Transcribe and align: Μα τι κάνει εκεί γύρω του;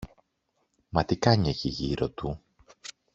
Μα 0.89 1.05
τι 1.05 1.17
κάνει 1.17 1.49
εκεί 1.49 1.67
γύρω 1.69 2.09
του; 2.09 2.41